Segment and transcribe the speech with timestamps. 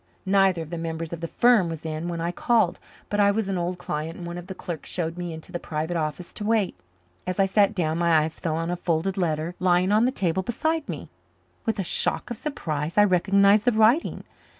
[0.25, 3.49] Neither of the members of the firm was in when I called, but I was
[3.49, 6.43] an old client, and one of the clerks showed me into the private office to
[6.43, 6.73] wait.
[7.27, 10.41] As I sat down my eyes fell on a folded letter lying on the table
[10.41, 11.11] beside me.
[11.67, 14.23] With a shock of surprise I recognized the writing.